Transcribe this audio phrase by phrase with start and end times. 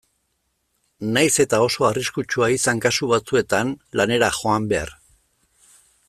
[1.17, 3.69] Nahiz eta oso arriskutsua izan kasu batzuetan
[4.01, 4.95] lanera joan behar.